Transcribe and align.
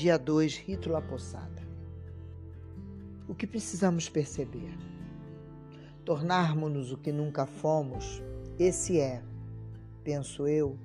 Dia 0.00 0.18
2, 0.18 0.56
Rito 0.56 0.88
La 0.88 1.02
Poçada. 1.02 1.62
O 3.28 3.34
que 3.34 3.46
precisamos 3.46 4.08
perceber? 4.08 4.72
Tornarmos-nos 6.06 6.90
o 6.90 6.96
que 6.96 7.12
nunca 7.12 7.44
fomos, 7.44 8.22
esse 8.58 8.98
é, 8.98 9.22
penso 10.02 10.48
eu, 10.48 10.78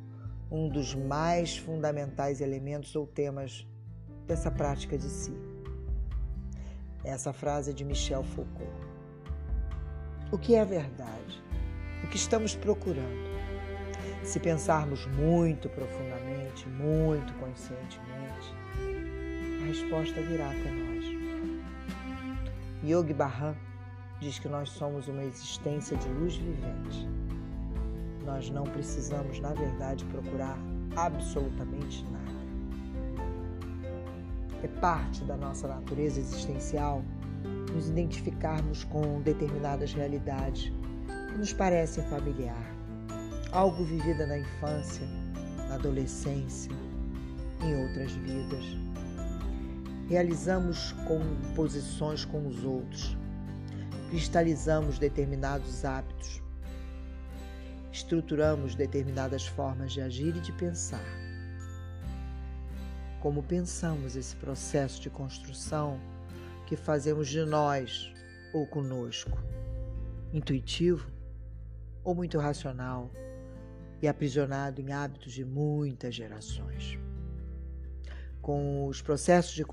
um 0.52 0.68
dos 0.68 0.94
mais 0.94 1.56
fundamentais 1.56 2.42
elementos 2.42 2.94
ou 2.94 3.08
temas 3.08 3.66
dessa 4.28 4.52
prática 4.52 4.98
de 4.98 5.08
si. 5.08 5.34
Essa 7.02 7.32
frase 7.32 7.72
é 7.72 7.74
de 7.74 7.86
Michel 7.86 8.22
Foucault. 8.22 8.70
O 10.30 10.38
que 10.38 10.56
é 10.56 10.66
verdade? 10.66 11.42
O 12.04 12.08
que 12.10 12.18
estamos 12.18 12.54
procurando? 12.54 13.30
Se 14.26 14.42
pensarmos 14.42 15.06
muito 15.06 15.70
profundamente, 15.70 16.68
muito 16.68 17.34
conscientemente, 17.36 18.65
a 19.66 19.68
resposta 19.68 20.22
virá 20.22 20.52
até 20.52 20.70
nós. 20.70 21.06
Yogi 22.84 23.14
Bhajan 23.14 23.56
diz 24.20 24.38
que 24.38 24.48
nós 24.48 24.70
somos 24.70 25.08
uma 25.08 25.24
existência 25.24 25.98
de 25.98 26.08
luz 26.10 26.36
vivente. 26.36 27.10
Nós 28.24 28.50
não 28.52 28.64
precisamos, 28.64 29.40
na 29.40 29.54
verdade, 29.54 30.06
procurar 30.06 30.58
absolutamente 30.96 32.06
nada. 32.12 32.26
É 34.62 34.68
parte 34.80 35.24
da 35.24 35.36
nossa 35.36 35.68
natureza 35.68 36.20
existencial 36.20 37.04
nos 37.74 37.90
identificarmos 37.90 38.84
com 38.84 39.22
determinadas 39.22 39.94
realidades 39.94 40.72
que 41.32 41.38
nos 41.40 41.54
parecem 41.54 42.04
familiar, 42.06 42.72
algo 43.52 43.84
vivida 43.84 44.28
na 44.28 44.38
infância, 44.38 45.08
na 45.68 45.76
adolescência, 45.76 46.72
em 47.64 47.84
outras 47.84 48.12
vidas. 48.12 48.85
Realizamos 50.08 50.92
composições 51.08 52.26
com 52.26 52.48
os 52.48 52.64
outros, 52.64 53.18
cristalizamos 54.10 55.00
determinados 55.00 55.84
hábitos, 55.84 56.42
estruturamos 57.92 58.76
determinadas 58.76 59.48
formas 59.48 59.92
de 59.92 60.02
agir 60.02 60.36
e 60.36 60.42
de 60.42 60.52
pensar 60.52 61.26
como 63.26 63.42
pensamos 63.42 64.16
esse 64.16 64.36
processo 64.36 65.02
de 65.02 65.10
construção 65.10 66.00
que 66.68 66.76
fazemos 66.76 67.28
de 67.28 67.44
nós 67.44 68.14
ou 68.54 68.68
conosco. 68.68 69.36
Intuitivo 70.32 71.12
ou 72.04 72.14
muito 72.14 72.38
racional 72.38 73.10
e 74.00 74.08
aprisionado 74.08 74.80
em 74.80 74.94
hábitos 74.94 75.34
de 75.34 75.44
muitas 75.44 76.14
gerações. 76.14 77.00
Com 78.46 78.86
os 78.86 79.02
processos 79.02 79.56
de 79.56 79.66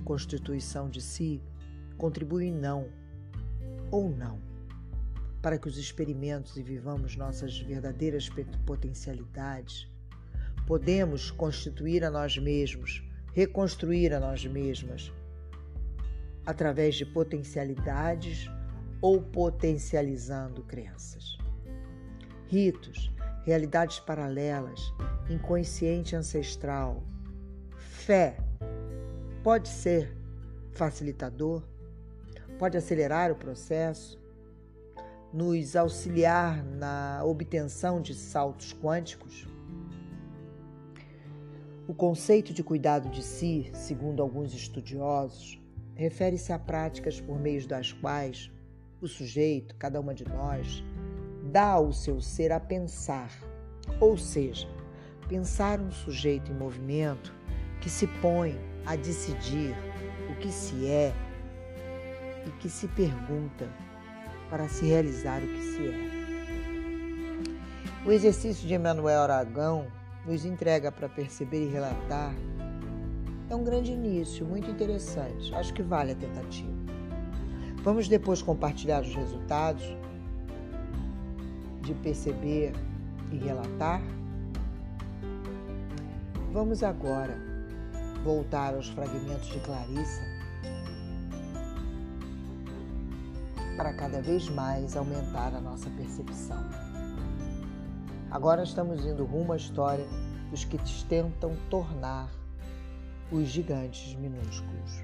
constituição 0.00 0.90
de 0.90 1.00
si, 1.00 1.40
contribuem 1.96 2.50
não 2.50 2.88
ou 3.88 4.10
não 4.10 4.40
para 5.40 5.56
que 5.56 5.68
os 5.68 5.78
experimentos 5.78 6.56
e 6.56 6.62
vivamos 6.62 7.14
nossas 7.14 7.56
verdadeiras 7.60 8.28
potencialidades 8.66 9.88
Podemos 10.70 11.32
constituir 11.32 12.04
a 12.04 12.10
nós 12.12 12.38
mesmos, 12.38 13.02
reconstruir 13.34 14.14
a 14.14 14.20
nós 14.20 14.46
mesmas, 14.46 15.12
através 16.46 16.94
de 16.94 17.04
potencialidades 17.04 18.48
ou 19.02 19.20
potencializando 19.20 20.62
crenças. 20.62 21.36
Ritos, 22.46 23.12
realidades 23.44 23.98
paralelas, 23.98 24.94
inconsciente 25.28 26.14
ancestral, 26.14 27.02
fé 28.10 28.34
pode 29.44 29.68
ser 29.68 30.12
facilitador, 30.72 31.62
pode 32.58 32.76
acelerar 32.76 33.30
o 33.30 33.36
processo, 33.36 34.20
nos 35.32 35.76
auxiliar 35.76 36.60
na 36.64 37.22
obtenção 37.24 38.02
de 38.02 38.12
saltos 38.12 38.72
quânticos. 38.72 39.46
O 41.86 41.94
conceito 41.94 42.52
de 42.52 42.64
cuidado 42.64 43.08
de 43.10 43.22
si, 43.22 43.70
segundo 43.72 44.20
alguns 44.20 44.54
estudiosos, 44.54 45.62
refere-se 45.94 46.52
a 46.52 46.58
práticas 46.58 47.20
por 47.20 47.38
meio 47.38 47.64
das 47.68 47.92
quais 47.92 48.50
o 49.00 49.06
sujeito, 49.06 49.76
cada 49.76 50.00
uma 50.00 50.12
de 50.12 50.24
nós, 50.24 50.82
dá 51.52 51.78
o 51.78 51.92
seu 51.92 52.20
ser 52.20 52.50
a 52.50 52.58
pensar, 52.58 53.30
ou 54.00 54.18
seja, 54.18 54.66
pensar 55.28 55.78
um 55.78 55.92
sujeito 55.92 56.50
em 56.50 56.56
movimento 56.56 57.38
que 57.80 57.88
se 57.88 58.06
põe 58.06 58.58
a 58.86 58.94
decidir 58.96 59.74
o 60.30 60.34
que 60.36 60.52
se 60.52 60.86
é 60.86 61.12
e 62.46 62.50
que 62.52 62.68
se 62.68 62.86
pergunta 62.88 63.68
para 64.48 64.68
se 64.68 64.86
realizar 64.86 65.42
o 65.42 65.46
que 65.46 65.62
se 65.62 65.88
é. 65.88 66.20
O 68.04 68.12
exercício 68.12 68.66
de 68.66 68.74
Emmanuel 68.74 69.22
Aragão 69.22 69.86
nos 70.26 70.44
entrega 70.44 70.92
para 70.92 71.08
perceber 71.08 71.66
e 71.66 71.70
relatar, 71.70 72.34
é 73.48 73.54
um 73.54 73.64
grande 73.64 73.92
início, 73.92 74.46
muito 74.46 74.70
interessante. 74.70 75.54
Acho 75.54 75.74
que 75.74 75.82
vale 75.82 76.12
a 76.12 76.14
tentativa. 76.14 76.70
Vamos 77.82 78.08
depois 78.08 78.42
compartilhar 78.42 79.02
os 79.02 79.14
resultados 79.14 79.84
de 81.80 81.94
perceber 81.94 82.72
e 83.32 83.36
relatar. 83.38 84.02
Vamos 86.52 86.82
agora 86.82 87.49
voltar 88.24 88.74
aos 88.74 88.88
fragmentos 88.88 89.48
de 89.48 89.60
Clarissa 89.60 90.22
para 93.76 93.94
cada 93.94 94.20
vez 94.20 94.48
mais 94.50 94.94
aumentar 94.94 95.54
a 95.54 95.60
nossa 95.60 95.88
percepção. 95.90 96.62
Agora 98.30 98.62
estamos 98.62 99.04
indo 99.06 99.24
rumo 99.24 99.52
à 99.52 99.56
história 99.56 100.06
dos 100.50 100.64
que 100.64 100.76
tentam 101.08 101.56
tornar 101.70 102.30
os 103.32 103.48
gigantes 103.48 104.14
minúsculos. 104.16 105.02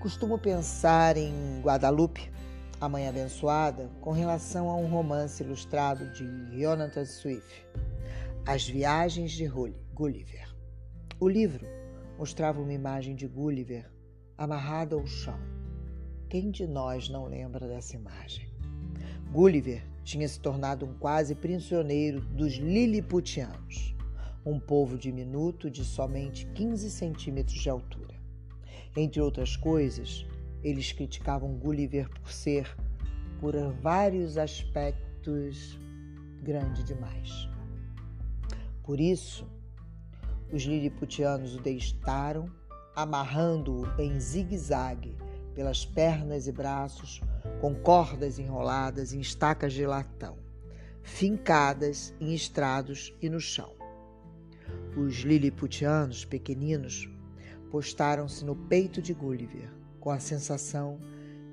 Costumo 0.00 0.38
pensar 0.38 1.16
em 1.16 1.60
Guadalupe, 1.60 2.32
a 2.80 2.88
Mãe 2.88 3.06
Abençoada, 3.06 3.90
com 4.00 4.10
relação 4.10 4.70
a 4.70 4.76
um 4.76 4.86
romance 4.86 5.42
ilustrado 5.42 6.10
de 6.12 6.58
Jonathan 6.58 7.04
Swift, 7.04 7.66
As 8.46 8.66
Viagens 8.66 9.32
de 9.32 9.46
Gulliver. 9.94 10.51
O 11.22 11.28
livro 11.28 11.64
mostrava 12.18 12.60
uma 12.60 12.72
imagem 12.72 13.14
de 13.14 13.28
Gulliver 13.28 13.88
amarrado 14.36 14.96
ao 14.96 15.06
chão. 15.06 15.38
Quem 16.28 16.50
de 16.50 16.66
nós 16.66 17.08
não 17.08 17.26
lembra 17.26 17.68
dessa 17.68 17.94
imagem? 17.94 18.48
Gulliver 19.30 19.84
tinha 20.02 20.26
se 20.26 20.40
tornado 20.40 20.84
um 20.84 20.94
quase 20.94 21.36
prisioneiro 21.36 22.22
dos 22.22 22.54
Liliputianos, 22.54 23.94
um 24.44 24.58
povo 24.58 24.98
diminuto 24.98 25.70
de 25.70 25.84
somente 25.84 26.44
15 26.56 26.90
centímetros 26.90 27.60
de 27.60 27.70
altura. 27.70 28.16
Entre 28.96 29.20
outras 29.20 29.56
coisas, 29.56 30.26
eles 30.60 30.90
criticavam 30.90 31.54
Gulliver 31.54 32.10
por 32.10 32.32
ser, 32.32 32.76
por 33.38 33.54
vários 33.80 34.36
aspectos, 34.36 35.78
grande 36.42 36.82
demais. 36.82 37.48
Por 38.82 38.98
isso, 38.98 39.46
os 40.52 40.62
liliputianos 40.62 41.56
o 41.56 41.60
deixaram, 41.60 42.50
amarrando-o 42.94 43.86
em 44.00 44.20
zigue-zague 44.20 45.16
pelas 45.54 45.84
pernas 45.84 46.46
e 46.46 46.52
braços 46.52 47.20
com 47.60 47.74
cordas 47.74 48.38
enroladas 48.38 49.12
em 49.12 49.20
estacas 49.20 49.72
de 49.72 49.86
latão, 49.86 50.36
fincadas 51.02 52.14
em 52.20 52.34
estrados 52.34 53.14
e 53.20 53.28
no 53.28 53.40
chão. 53.40 53.72
Os 54.96 55.20
liliputianos 55.20 56.24
pequeninos 56.24 57.08
postaram-se 57.70 58.44
no 58.44 58.54
peito 58.54 59.00
de 59.00 59.14
Gulliver, 59.14 59.70
com 59.98 60.10
a 60.10 60.20
sensação 60.20 60.98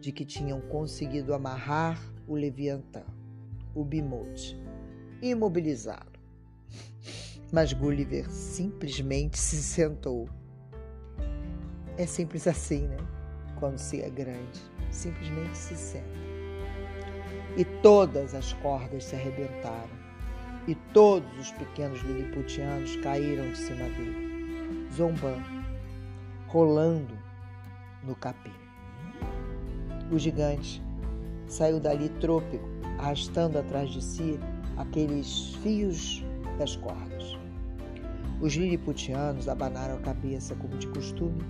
de 0.01 0.11
que 0.11 0.25
tinham 0.25 0.59
conseguido 0.59 1.33
amarrar 1.33 2.01
o 2.27 2.35
Leviatã, 2.35 3.03
o 3.73 3.83
Bimote, 3.83 4.57
imobilizá-lo. 5.21 6.19
Mas 7.51 7.73
Gulliver 7.73 8.29
simplesmente 8.29 9.37
se 9.37 9.57
sentou. 9.57 10.29
É 11.97 12.05
simples 12.05 12.47
assim, 12.47 12.87
né? 12.87 12.97
Quando 13.59 13.77
se 13.77 14.01
é 14.01 14.09
grande 14.09 14.59
simplesmente 14.91 15.57
se 15.57 15.75
senta. 15.75 16.07
E 17.57 17.65
todas 17.81 18.33
as 18.33 18.53
cordas 18.53 19.05
se 19.05 19.15
arrebentaram, 19.15 19.89
e 20.67 20.75
todos 20.93 21.29
os 21.39 21.51
pequenos 21.53 21.99
liliputianos 22.01 22.95
caíram 22.97 23.49
de 23.49 23.57
cima 23.57 23.89
dele, 23.89 24.87
zombando, 24.93 25.43
rolando 26.47 27.17
no 28.03 28.15
capim. 28.15 28.53
O 30.11 30.17
gigante 30.17 30.81
saiu 31.47 31.79
dali 31.79 32.09
trôpego, 32.09 32.67
arrastando 32.99 33.57
atrás 33.57 33.89
de 33.89 34.03
si 34.03 34.39
aqueles 34.77 35.55
fios 35.55 36.23
das 36.57 36.75
cordas. 36.75 37.38
Os 38.41 38.53
liliputianos 38.53 39.49
abanaram 39.49 39.95
a 39.95 39.99
cabeça 39.99 40.55
como 40.55 40.77
de 40.77 40.87
costume, 40.87 41.43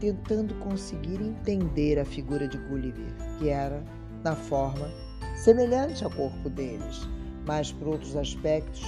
tentando 0.00 0.54
conseguir 0.56 1.20
entender 1.20 1.98
a 1.98 2.04
figura 2.04 2.48
de 2.48 2.58
Gulliver, 2.58 3.14
que 3.38 3.48
era, 3.48 3.84
na 4.24 4.34
forma, 4.34 4.90
semelhante 5.36 6.04
ao 6.04 6.10
corpo 6.10 6.50
deles, 6.50 7.08
mas 7.46 7.70
por 7.70 7.88
outros 7.88 8.16
aspectos 8.16 8.82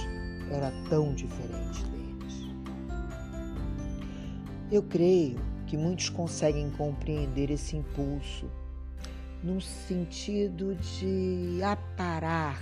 era 0.51 0.71
tão 0.89 1.13
diferente 1.13 1.83
deles. 1.85 1.97
Eu 4.69 4.83
creio 4.83 5.39
que 5.65 5.77
muitos 5.77 6.09
conseguem 6.09 6.69
compreender 6.71 7.49
esse 7.49 7.77
impulso 7.77 8.49
no 9.41 9.61
sentido 9.61 10.75
de 10.75 11.61
aparar 11.63 12.59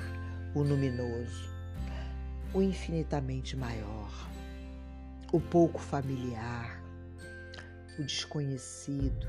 o 0.53 0.61
luminoso, 0.61 1.49
o 2.53 2.61
infinitamente 2.61 3.57
maior, 3.57 4.34
o 5.35 5.41
pouco 5.41 5.81
familiar, 5.81 6.81
o 7.99 8.03
desconhecido, 8.03 9.27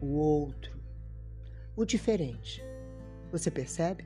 o 0.00 0.16
outro, 0.16 0.76
o 1.76 1.84
diferente. 1.84 2.60
Você 3.30 3.48
percebe? 3.48 4.04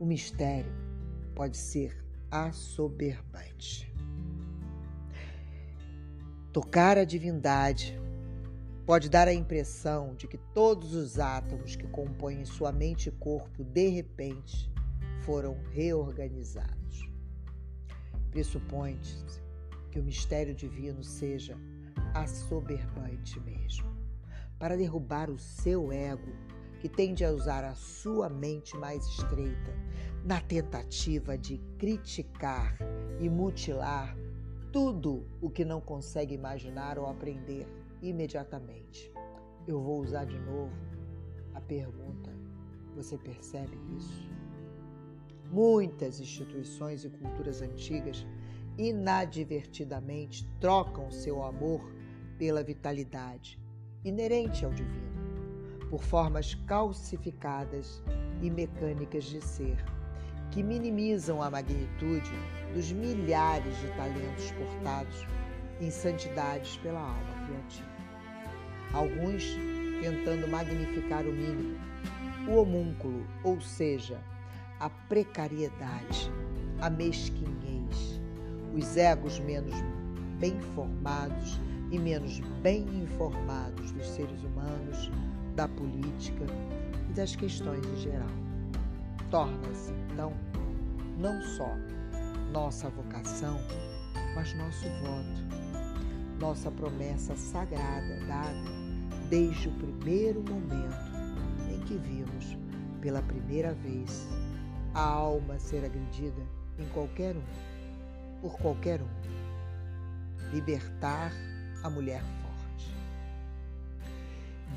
O 0.00 0.04
mistério 0.04 0.72
pode 1.32 1.56
ser 1.56 1.96
assoberbante. 2.28 3.88
Tocar 6.52 6.98
a 6.98 7.04
divindade 7.04 7.96
pode 8.84 9.08
dar 9.08 9.28
a 9.28 9.32
impressão 9.32 10.16
de 10.16 10.26
que 10.26 10.38
todos 10.52 10.92
os 10.92 11.20
átomos 11.20 11.76
que 11.76 11.86
compõem 11.86 12.44
sua 12.44 12.72
mente 12.72 13.10
e 13.10 13.12
corpo, 13.12 13.62
de 13.62 13.86
repente, 13.90 14.68
foram 15.20 15.56
reorganizados. 15.70 17.15
Pressupõe-se 18.30 19.40
que 19.90 19.98
o 19.98 20.04
mistério 20.04 20.54
divino 20.54 21.02
seja 21.02 21.56
assoberbante 22.14 23.40
mesmo, 23.40 23.96
para 24.58 24.76
derrubar 24.76 25.30
o 25.30 25.38
seu 25.38 25.92
ego 25.92 26.32
que 26.80 26.88
tende 26.88 27.24
a 27.24 27.32
usar 27.32 27.64
a 27.64 27.74
sua 27.74 28.28
mente 28.28 28.76
mais 28.76 29.04
estreita 29.06 29.74
na 30.24 30.40
tentativa 30.40 31.38
de 31.38 31.58
criticar 31.78 32.76
e 33.20 33.28
mutilar 33.28 34.16
tudo 34.72 35.26
o 35.40 35.48
que 35.48 35.64
não 35.64 35.80
consegue 35.80 36.34
imaginar 36.34 36.98
ou 36.98 37.06
aprender 37.06 37.66
imediatamente. 38.02 39.10
Eu 39.66 39.80
vou 39.80 40.00
usar 40.00 40.24
de 40.24 40.38
novo 40.38 40.72
a 41.54 41.60
pergunta: 41.60 42.30
você 42.94 43.16
percebe 43.16 43.78
isso? 43.96 44.28
Muitas 45.50 46.20
instituições 46.20 47.04
e 47.04 47.10
culturas 47.10 47.62
antigas 47.62 48.26
inadvertidamente 48.76 50.46
trocam 50.60 51.10
seu 51.10 51.42
amor 51.42 51.80
pela 52.36 52.62
vitalidade 52.62 53.58
inerente 54.04 54.64
ao 54.64 54.72
divino 54.72 55.16
por 55.90 56.02
formas 56.02 56.54
calcificadas 56.66 58.02
e 58.42 58.50
mecânicas 58.50 59.24
de 59.24 59.40
ser, 59.40 59.76
que 60.50 60.62
minimizam 60.62 61.42
a 61.42 61.50
magnitude 61.50 62.30
dos 62.74 62.92
milhares 62.92 63.76
de 63.80 63.88
talentos 63.96 64.50
portados 64.52 65.26
em 65.80 65.90
santidades 65.90 66.76
pela 66.78 67.00
alma 67.00 67.46
criativa. 67.46 67.96
Alguns 68.92 69.56
tentando 70.00 70.48
magnificar 70.48 71.24
o 71.24 71.32
mínimo, 71.32 71.78
o 72.48 72.56
homúnculo, 72.56 73.26
ou 73.44 73.60
seja, 73.60 74.20
a 74.80 74.90
precariedade, 74.90 76.30
a 76.80 76.90
mesquinhez, 76.90 78.20
os 78.74 78.96
egos 78.96 79.38
menos 79.40 79.74
bem 80.38 80.60
formados 80.74 81.58
e 81.90 81.98
menos 81.98 82.40
bem 82.62 82.82
informados 83.02 83.92
dos 83.92 84.06
seres 84.06 84.42
humanos 84.42 85.10
da 85.54 85.66
política 85.66 86.44
e 87.08 87.12
das 87.14 87.34
questões 87.34 87.86
em 87.86 87.96
geral. 87.96 88.28
Torna-se, 89.30 89.92
então, 90.12 90.32
não 91.18 91.40
só 91.42 91.70
nossa 92.52 92.90
vocação, 92.90 93.58
mas 94.34 94.52
nosso 94.54 94.84
voto, 95.00 96.38
nossa 96.38 96.70
promessa 96.70 97.34
sagrada 97.34 98.20
dada 98.26 98.76
desde 99.30 99.68
o 99.68 99.72
primeiro 99.72 100.42
momento 100.42 101.16
em 101.70 101.80
que 101.80 101.96
vimos 101.96 102.56
pela 103.00 103.22
primeira 103.22 103.72
vez 103.72 104.28
a 104.96 105.02
alma 105.02 105.58
ser 105.58 105.84
agredida 105.84 106.42
em 106.78 106.88
qualquer 106.88 107.36
um, 107.36 108.40
por 108.40 108.56
qualquer 108.58 109.00
um. 109.02 110.52
Libertar 110.52 111.32
a 111.82 111.90
mulher 111.90 112.22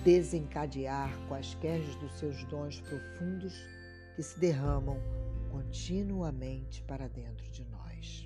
desencadear 0.04 1.12
quaisquer 1.27 1.81
dos 1.98 2.12
seus 2.18 2.44
dons 2.45 2.80
profundos 2.81 3.54
que 4.16 4.24
se 4.24 4.39
derramam 4.39 4.98
continuamente 5.51 6.81
para 6.83 7.07
dentro 7.07 7.50
de 7.51 7.66
nós, 7.66 8.25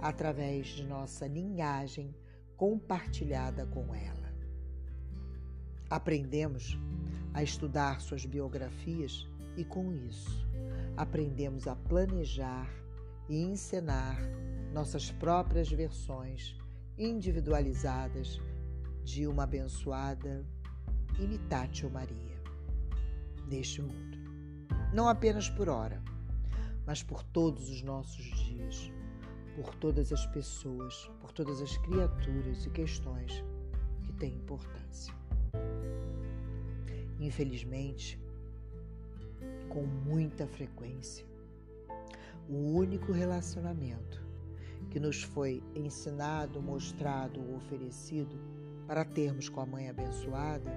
através 0.00 0.68
de 0.68 0.84
nossa 0.84 1.26
linhagem 1.26 2.14
compartilhada 2.56 3.66
com 3.66 3.94
ela. 3.94 4.28
Aprendemos 5.90 6.78
a 7.32 7.42
estudar 7.42 8.00
suas 8.00 8.24
biografias 8.24 9.26
e, 9.58 9.64
com 9.64 9.92
isso, 9.92 10.46
aprendemos 10.96 11.66
a 11.66 11.74
planejar 11.74 12.70
e 13.28 13.42
encenar 13.42 14.16
nossas 14.72 15.10
próprias 15.10 15.68
versões 15.68 16.56
individualizadas 16.96 18.40
de 19.02 19.26
uma 19.26 19.42
abençoada 19.42 20.46
imitatio 21.18 21.90
Maria 21.90 22.40
neste 23.48 23.82
mundo. 23.82 24.16
Não 24.94 25.08
apenas 25.08 25.50
por 25.50 25.68
hora, 25.68 26.00
mas 26.86 27.02
por 27.02 27.24
todos 27.24 27.68
os 27.68 27.82
nossos 27.82 28.24
dias, 28.24 28.92
por 29.56 29.74
todas 29.74 30.12
as 30.12 30.24
pessoas, 30.26 31.10
por 31.20 31.32
todas 31.32 31.60
as 31.60 31.76
criaturas 31.78 32.64
e 32.64 32.70
questões 32.70 33.44
que 34.04 34.12
têm 34.12 34.36
importância. 34.36 35.12
Infelizmente, 37.18 38.20
com 39.68 39.82
muita 39.82 40.46
frequência, 40.46 41.26
o 42.48 42.72
único 42.74 43.12
relacionamento 43.12 44.26
que 44.90 44.98
nos 44.98 45.22
foi 45.22 45.62
ensinado, 45.74 46.62
mostrado 46.62 47.40
ou 47.40 47.56
oferecido 47.56 48.38
para 48.86 49.04
termos 49.04 49.48
com 49.48 49.60
a 49.60 49.66
Mãe 49.66 49.88
abençoada 49.88 50.72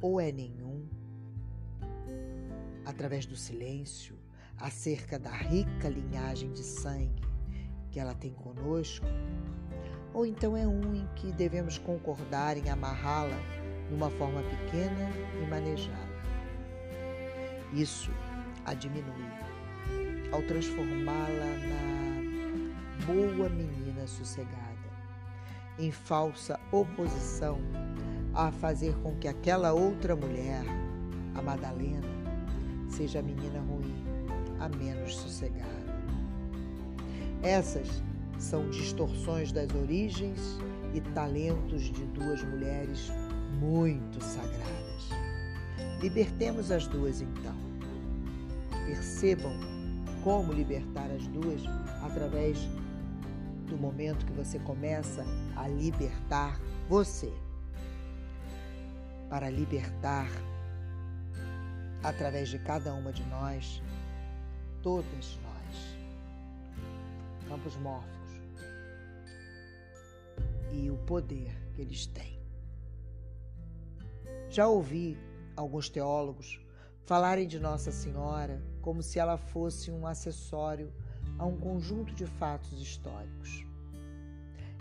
ou 0.00 0.20
é 0.20 0.30
nenhum. 0.30 0.86
Através 2.84 3.26
do 3.26 3.36
silêncio 3.36 4.16
acerca 4.58 5.18
da 5.18 5.30
rica 5.30 5.88
linhagem 5.88 6.52
de 6.52 6.62
sangue 6.62 7.22
que 7.90 7.98
ela 7.98 8.14
tem 8.14 8.32
conosco, 8.32 9.06
ou 10.14 10.24
então 10.24 10.56
é 10.56 10.66
um 10.66 10.94
em 10.94 11.06
que 11.16 11.32
devemos 11.32 11.78
concordar 11.78 12.56
em 12.56 12.68
amarrá-la 12.68 13.36
numa 13.90 14.10
forma 14.10 14.42
pequena 14.42 15.10
e 15.42 15.46
manejada. 15.48 16.19
Isso 17.72 18.10
a 18.64 18.74
diminui 18.74 19.30
ao 20.32 20.42
transformá-la 20.42 21.46
na 21.68 23.06
boa 23.06 23.48
menina 23.48 24.06
sossegada, 24.06 24.60
em 25.78 25.90
falsa 25.90 26.58
oposição 26.72 27.58
a 28.34 28.50
fazer 28.52 28.94
com 29.02 29.16
que 29.16 29.28
aquela 29.28 29.72
outra 29.72 30.14
mulher, 30.14 30.64
a 31.34 31.42
Madalena, 31.42 32.08
seja 32.88 33.20
a 33.20 33.22
menina 33.22 33.60
ruim, 33.60 34.04
a 34.60 34.68
menos 34.68 35.16
sossegada. 35.16 35.70
Essas 37.42 38.02
são 38.38 38.68
distorções 38.70 39.52
das 39.52 39.72
origens 39.74 40.58
e 40.94 41.00
talentos 41.00 41.82
de 41.82 42.04
duas 42.06 42.42
mulheres 42.42 43.10
muito 43.60 44.22
sagradas. 44.22 45.08
Libertemos 46.00 46.70
as 46.70 46.86
duas 46.86 47.20
então. 47.20 47.54
Percebam 48.86 49.52
como 50.24 50.52
libertar 50.52 51.10
as 51.10 51.26
duas 51.28 51.62
através 52.02 52.58
do 53.66 53.76
momento 53.76 54.26
que 54.26 54.32
você 54.32 54.58
começa 54.58 55.24
a 55.56 55.68
libertar 55.68 56.60
você 56.88 57.32
para 59.30 59.48
libertar, 59.48 60.28
através 62.02 62.48
de 62.48 62.58
cada 62.58 62.92
uma 62.92 63.12
de 63.12 63.24
nós, 63.26 63.80
todas 64.82 65.38
nós, 65.44 65.96
campos 67.48 67.76
mórficos 67.76 68.10
e 70.72 70.90
o 70.90 70.96
poder 70.98 71.56
que 71.74 71.82
eles 71.82 72.06
têm. 72.06 72.40
Já 74.48 74.66
ouvi 74.66 75.16
alguns 75.60 75.88
teólogos 75.88 76.58
falarem 77.04 77.46
de 77.46 77.60
Nossa 77.60 77.92
Senhora 77.92 78.62
como 78.80 79.02
se 79.02 79.18
ela 79.18 79.36
fosse 79.36 79.90
um 79.90 80.06
acessório 80.06 80.92
a 81.38 81.44
um 81.44 81.56
conjunto 81.56 82.14
de 82.14 82.26
fatos 82.26 82.80
históricos. 82.80 83.66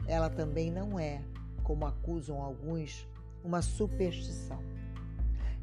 Ela 0.08 0.30
também 0.30 0.72
não 0.72 0.98
é, 0.98 1.22
como 1.64 1.86
acusam 1.86 2.42
alguns, 2.42 3.08
uma 3.44 3.62
superstição. 3.62 4.60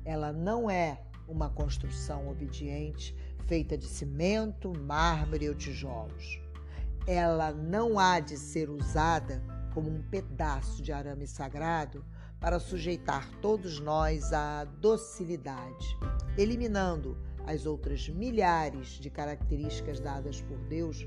Ela 0.04 0.32
não 0.32 0.70
é 0.70 1.00
uma 1.26 1.48
construção 1.48 2.28
obediente 2.28 3.16
feita 3.46 3.76
de 3.76 3.86
cimento, 3.86 4.72
mármore 4.78 5.48
ou 5.48 5.54
tijolos. 5.54 6.40
Ela 7.06 7.52
não 7.52 7.98
há 7.98 8.20
de 8.20 8.36
ser 8.36 8.68
usada 8.68 9.42
como 9.72 9.88
um 9.88 10.02
pedaço 10.02 10.82
de 10.82 10.92
arame 10.92 11.26
sagrado 11.26 12.04
para 12.46 12.60
sujeitar 12.60 13.28
todos 13.42 13.80
nós 13.80 14.32
à 14.32 14.62
docilidade, 14.62 15.98
eliminando 16.38 17.18
as 17.44 17.66
outras 17.66 18.08
milhares 18.08 19.00
de 19.00 19.10
características 19.10 19.98
dadas 19.98 20.40
por 20.42 20.56
Deus 20.56 21.04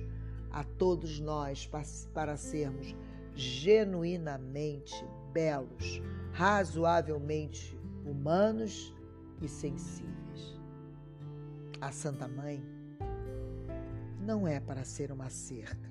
a 0.51 0.65
todos 0.65 1.17
nós 1.21 1.65
para 2.13 2.35
sermos 2.35 2.93
genuinamente 3.35 4.93
belos, 5.31 6.01
razoavelmente 6.33 7.73
humanos 8.05 8.93
e 9.41 9.47
sensíveis. 9.47 10.59
A 11.79 11.89
Santa 11.89 12.27
Mãe 12.27 12.61
não 14.19 14.45
é 14.45 14.59
para 14.59 14.83
ser 14.83 15.09
uma 15.09 15.29
cerca. 15.29 15.89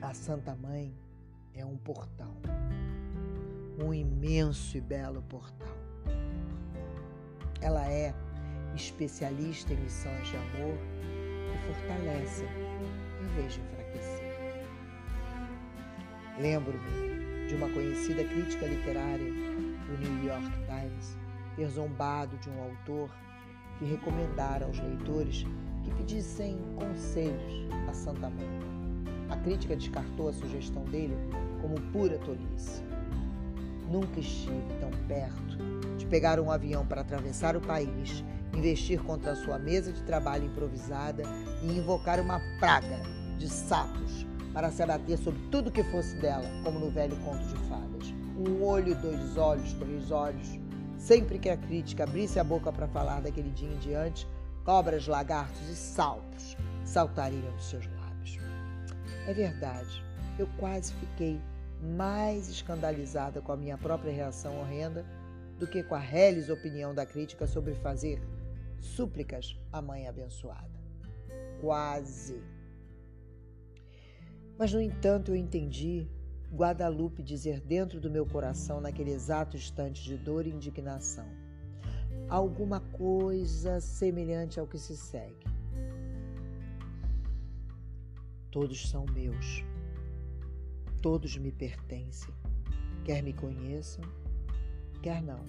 A 0.00 0.12
Santa 0.12 0.52
Mãe 0.56 0.92
é 1.54 1.64
um 1.64 1.76
portal, 1.76 2.34
um 3.82 3.92
imenso 3.92 4.76
e 4.76 4.80
belo 4.80 5.22
portal. 5.22 5.76
Ela 7.60 7.86
é 7.88 8.14
especialista 8.74 9.72
em 9.72 9.76
lições 9.76 10.28
de 10.28 10.36
amor 10.36 10.78
que 11.50 11.72
fortalecem 11.74 12.48
em 13.20 13.26
vez 13.34 13.54
de 13.54 13.60
enfraquecer. 13.60 14.32
Lembro-me 16.40 17.46
de 17.48 17.54
uma 17.54 17.68
conhecida 17.68 18.24
crítica 18.24 18.66
literária 18.66 19.30
do 19.86 19.98
New 19.98 20.24
York 20.24 20.50
Times 20.66 21.16
ter 21.56 21.68
zombado 21.68 22.36
de 22.38 22.48
um 22.48 22.62
autor 22.62 23.10
que 23.78 23.84
recomendara 23.84 24.64
aos 24.64 24.78
leitores 24.78 25.44
que 25.84 25.90
pedissem 25.90 26.58
conselhos 26.76 27.68
a 27.88 27.92
Santa 27.92 28.30
Mãe. 28.30 28.48
A 29.28 29.36
crítica 29.38 29.76
descartou 29.76 30.28
a 30.28 30.32
sugestão 30.32 30.84
dele 30.84 31.16
como 31.60 31.80
pura 31.92 32.18
tolice. 32.18 32.82
Nunca 33.90 34.20
estive 34.20 34.62
tão 34.80 34.90
perto 35.06 35.58
de 35.98 36.06
pegar 36.06 36.40
um 36.40 36.50
avião 36.50 36.86
para 36.86 37.02
atravessar 37.02 37.56
o 37.56 37.60
país 37.60 38.24
investir 38.56 39.02
contra 39.02 39.32
a 39.32 39.36
sua 39.36 39.58
mesa 39.58 39.92
de 39.92 40.02
trabalho 40.02 40.44
improvisada 40.44 41.22
e 41.62 41.78
invocar 41.78 42.20
uma 42.20 42.40
praga 42.58 43.00
de 43.38 43.48
sapos 43.48 44.26
para 44.52 44.70
se 44.70 44.82
abater 44.82 45.18
sobre 45.18 45.40
tudo 45.50 45.70
que 45.70 45.82
fosse 45.84 46.14
dela, 46.16 46.48
como 46.62 46.78
no 46.78 46.90
velho 46.90 47.16
conto 47.16 47.44
de 47.46 47.56
fadas. 47.68 48.14
Um 48.36 48.62
olho, 48.62 48.94
dois 48.96 49.36
olhos, 49.36 49.72
três 49.74 50.10
olhos. 50.10 50.58
Sempre 50.98 51.38
que 51.38 51.48
a 51.48 51.56
crítica 51.56 52.04
abrisse 52.04 52.38
a 52.38 52.44
boca 52.44 52.70
para 52.70 52.86
falar 52.86 53.20
daquele 53.20 53.50
dia 53.50 53.72
em 53.72 53.78
diante, 53.78 54.28
cobras, 54.64 55.06
lagartos 55.06 55.68
e 55.68 55.74
salpos 55.74 56.56
saltariam 56.84 57.50
dos 57.52 57.64
seus 57.64 57.86
lábios. 57.86 58.38
É 59.26 59.32
verdade, 59.32 60.04
eu 60.38 60.46
quase 60.58 60.92
fiquei 60.94 61.40
mais 61.82 62.48
escandalizada 62.48 63.42
com 63.42 63.50
a 63.52 63.56
minha 63.56 63.76
própria 63.76 64.12
reação 64.12 64.60
horrenda 64.60 65.04
do 65.58 65.66
que 65.66 65.82
com 65.82 65.94
a 65.94 65.98
reles 65.98 66.48
opinião 66.48 66.94
da 66.94 67.04
crítica 67.04 67.46
sobre 67.46 67.74
fazer 67.74 68.22
súplicas 68.80 69.58
à 69.72 69.82
Mãe 69.82 70.06
abençoada. 70.06 70.70
Quase. 71.60 72.42
Mas, 74.58 74.72
no 74.72 74.80
entanto, 74.80 75.32
eu 75.32 75.36
entendi 75.36 76.08
Guadalupe 76.52 77.22
dizer 77.22 77.60
dentro 77.60 77.98
do 77.98 78.10
meu 78.10 78.26
coração, 78.26 78.80
naquele 78.80 79.10
exato 79.10 79.56
instante 79.56 80.02
de 80.04 80.18
dor 80.18 80.46
e 80.46 80.50
indignação, 80.50 81.26
alguma 82.28 82.80
coisa 82.80 83.80
semelhante 83.80 84.60
ao 84.60 84.66
que 84.66 84.78
se 84.78 84.96
segue. 84.96 85.46
Todos 88.50 88.90
são 88.90 89.06
meus, 89.06 89.64
todos 91.02 91.36
me 91.36 91.50
pertencem, 91.50 92.32
quer 93.04 93.22
me 93.24 93.32
conheçam, 93.32 94.04
quer 95.02 95.20
não, 95.20 95.44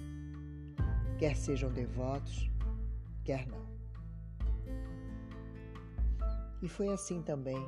quer 1.19 1.35
sejam 1.35 1.71
devotos, 1.71 2.49
quer 3.23 3.45
não. 3.47 3.63
E 6.59 6.67
foi 6.67 6.87
assim 6.87 7.21
também, 7.21 7.63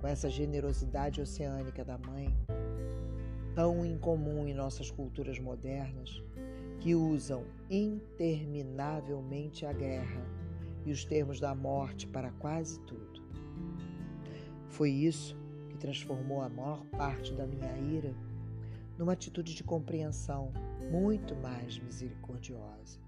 com 0.00 0.06
essa 0.06 0.30
generosidade 0.30 1.20
oceânica 1.20 1.84
da 1.84 1.98
mãe, 1.98 2.34
tão 3.54 3.84
incomum 3.84 4.48
em 4.48 4.54
nossas 4.54 4.90
culturas 4.90 5.38
modernas, 5.38 6.22
que 6.80 6.94
usam 6.94 7.44
interminavelmente 7.68 9.66
a 9.66 9.74
guerra 9.74 10.26
e 10.86 10.92
os 10.92 11.04
termos 11.04 11.38
da 11.38 11.54
morte 11.54 12.06
para 12.06 12.30
quase 12.32 12.80
tudo. 12.80 13.20
Foi 14.70 14.90
isso 14.90 15.39
transformou 15.80 16.42
a 16.42 16.48
maior 16.48 16.84
parte 16.96 17.34
da 17.34 17.46
minha 17.46 17.76
ira 17.76 18.14
numa 18.96 19.14
atitude 19.14 19.54
de 19.54 19.64
compreensão 19.64 20.52
muito 20.90 21.34
mais 21.34 21.78
misericordiosa 21.78 23.00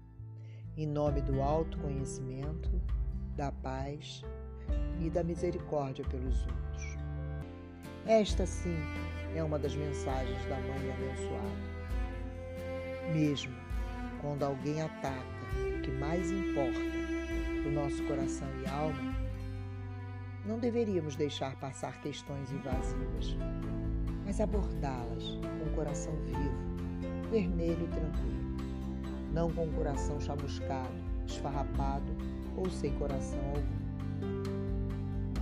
em 0.75 0.87
nome 0.87 1.21
do 1.21 1.41
autoconhecimento, 1.41 2.69
da 3.35 3.51
paz 3.51 4.23
e 4.99 5.09
da 5.09 5.23
misericórdia 5.23 6.03
pelos 6.05 6.41
outros. 6.41 6.97
Esta, 8.05 8.45
sim, 8.45 8.77
é 9.35 9.43
uma 9.43 9.59
das 9.59 9.75
mensagens 9.75 10.43
da 10.45 10.55
Mãe 10.57 10.91
Abençoada. 10.91 11.73
Mesmo 13.13 13.53
quando 14.21 14.43
alguém 14.43 14.81
ataca 14.81 15.23
o 15.77 15.81
que 15.81 15.91
mais 15.91 16.31
importa 16.31 16.79
para 17.61 17.69
o 17.69 17.73
nosso 17.73 18.03
coração 18.05 18.47
e 18.61 18.67
alma, 18.67 19.22
não 20.45 20.59
deveríamos 20.59 21.15
deixar 21.15 21.55
passar 21.57 22.01
questões 22.01 22.51
invasivas, 22.51 23.37
mas 24.25 24.39
abordá-las 24.39 25.23
com 25.23 25.71
o 25.71 25.75
coração 25.75 26.13
vivo, 26.25 27.29
vermelho 27.31 27.85
e 27.85 27.87
tranquilo 27.87 28.43
não 29.33 29.51
com 29.51 29.65
o 29.65 29.73
coração 29.73 30.21
chamuscado, 30.21 30.93
esfarrapado 31.25 32.05
ou 32.55 32.69
sem 32.69 32.93
coração 32.93 33.39
algum. 33.49 33.83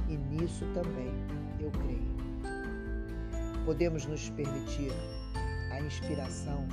E 0.08 0.18
nisso 0.18 0.66
também 0.74 1.12
eu 1.60 1.70
creio. 1.72 2.12
Podemos 3.66 4.06
nos 4.06 4.30
permitir 4.30 4.92
a 5.72 5.82
inspiração 5.82 6.66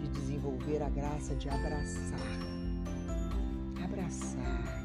de 0.00 0.08
desenvolver 0.08 0.82
a 0.82 0.88
graça 0.88 1.34
de 1.34 1.48
abraçar. 1.48 2.20
Abraçar, 3.84 4.75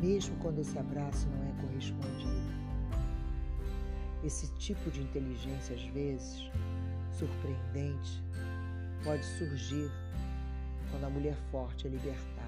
mesmo 0.00 0.36
quando 0.38 0.60
esse 0.60 0.78
abraço 0.78 1.28
não 1.28 1.44
é 1.44 1.62
correspondido. 1.62 2.56
Esse 4.24 4.52
tipo 4.54 4.90
de 4.90 5.02
inteligência, 5.02 5.74
às 5.76 5.82
vezes, 5.88 6.50
surpreendente, 7.10 8.22
pode 9.04 9.24
surgir 9.24 9.90
quando 10.90 11.04
a 11.04 11.10
mulher 11.10 11.36
forte 11.50 11.86
é 11.86 11.90
libertada. 11.90 12.46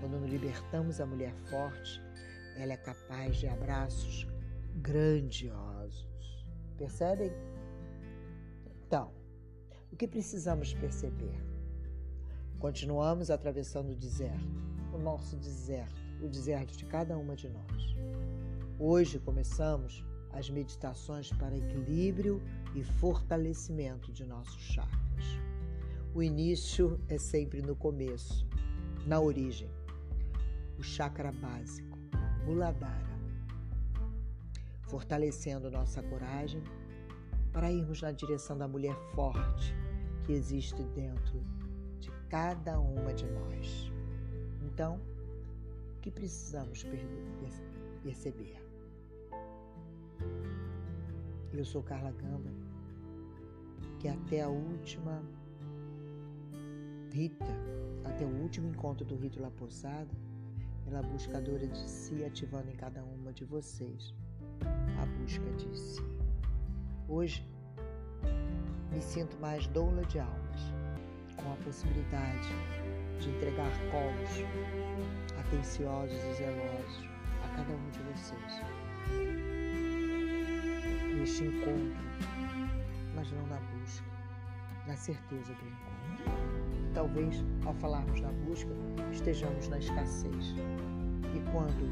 Quando 0.00 0.20
nos 0.20 0.30
libertamos 0.30 1.00
a 1.00 1.06
mulher 1.06 1.34
forte, 1.50 2.00
ela 2.56 2.72
é 2.72 2.76
capaz 2.76 3.36
de 3.36 3.48
abraços 3.48 4.26
grandiosos. 4.76 6.06
Percebem? 6.76 7.32
Então, 8.86 9.10
o 9.92 9.96
que 9.96 10.06
precisamos 10.06 10.74
perceber? 10.74 11.34
Continuamos 12.58 13.30
atravessando 13.30 13.92
o 13.92 13.96
deserto, 13.96 14.75
o 14.96 14.98
nosso 14.98 15.36
deserto, 15.36 15.94
o 16.22 16.28
deserto 16.28 16.74
de 16.74 16.86
cada 16.86 17.18
uma 17.18 17.36
de 17.36 17.48
nós. 17.50 17.94
Hoje 18.78 19.18
começamos 19.18 20.02
as 20.32 20.48
meditações 20.48 21.30
para 21.34 21.56
equilíbrio 21.56 22.42
e 22.74 22.82
fortalecimento 22.82 24.10
de 24.10 24.24
nossos 24.24 24.60
chakras. 24.60 25.24
O 26.14 26.22
início 26.22 26.98
é 27.08 27.18
sempre 27.18 27.60
no 27.60 27.76
começo, 27.76 28.46
na 29.06 29.20
origem. 29.20 29.70
O 30.78 30.82
chakra 30.82 31.30
básico, 31.30 31.98
Muladhara. 32.46 33.16
Fortalecendo 34.88 35.70
nossa 35.70 36.02
coragem 36.02 36.62
para 37.52 37.70
irmos 37.70 38.00
na 38.00 38.12
direção 38.12 38.56
da 38.56 38.66
mulher 38.66 38.96
forte 39.14 39.74
que 40.24 40.32
existe 40.32 40.82
dentro 40.94 41.42
de 41.98 42.10
cada 42.30 42.78
uma 42.80 43.12
de 43.12 43.26
nós. 43.26 43.95
Então, 44.76 45.00
que 46.02 46.10
precisamos 46.10 46.84
perceber? 48.02 48.62
Eu 51.50 51.64
sou 51.64 51.82
Carla 51.82 52.12
Gamba, 52.12 52.50
que 53.98 54.06
até 54.06 54.42
a 54.42 54.48
última 54.50 55.22
Rita, 57.10 57.46
até 58.04 58.26
o 58.26 58.42
último 58.42 58.68
encontro 58.68 59.02
do 59.06 59.16
Rito 59.16 59.40
La 59.40 59.50
Posada, 59.50 60.14
pela 60.84 61.00
buscadora 61.00 61.66
de 61.66 61.88
si, 61.88 62.22
ativando 62.22 62.70
em 62.70 62.76
cada 62.76 63.02
uma 63.02 63.32
de 63.32 63.46
vocês 63.46 64.14
a 65.00 65.06
busca 65.22 65.50
de 65.52 65.74
si. 65.74 66.02
Hoje, 67.08 67.48
me 68.92 69.00
sinto 69.00 69.38
mais 69.38 69.66
doula 69.68 70.04
de 70.04 70.18
almas, 70.18 70.60
com 71.34 71.50
a 71.50 71.56
possibilidade 71.64 72.75
de 73.20 73.30
entregar 73.30 73.70
colos 73.90 74.44
atenciosos 75.38 76.16
e 76.16 76.34
zelosos 76.34 77.08
a 77.44 77.48
cada 77.56 77.72
um 77.72 77.90
de 77.90 77.98
vocês. 78.00 78.62
Neste 81.14 81.44
encontro, 81.44 81.96
mas 83.14 83.30
não 83.32 83.46
na 83.46 83.56
busca, 83.56 84.04
na 84.86 84.96
certeza 84.96 85.54
do 85.54 85.66
encontro. 85.66 85.96
Talvez, 86.94 87.44
ao 87.64 87.74
falarmos 87.74 88.20
na 88.20 88.32
busca, 88.46 88.70
estejamos 89.12 89.68
na 89.68 89.78
escassez. 89.78 90.54
E 91.34 91.40
quando 91.52 91.90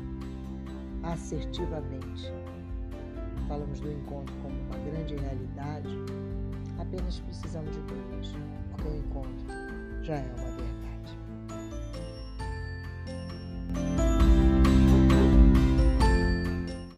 assertivamente 1.03 2.33
falamos 3.49 3.81
do 3.81 3.93
encontro 3.93 4.35
como 4.43 4.59
uma 4.63 4.79
grande 4.91 5.17
realidade, 5.17 5.89
apenas 6.79 7.21
precisamos 7.21 7.71
de 7.73 7.81
dois, 7.83 8.33
porque 8.71 8.89
o 8.89 8.97
encontro 8.97 9.47
já 10.03 10.17
é 10.17 10.35
uma 10.39 10.57
verdade. 10.57 10.94